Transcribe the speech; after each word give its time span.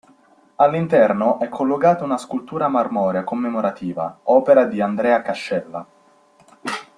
All'interno 0.55 1.37
è 1.39 1.47
collocata 1.47 2.03
una 2.03 2.17
scultura 2.17 2.67
marmorea 2.67 3.23
commemorativa, 3.23 4.21
opera 4.23 4.65
di 4.65 4.81
Andrea 4.81 5.21
Cascella. 5.21 5.85